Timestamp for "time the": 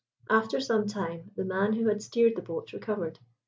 0.87-1.45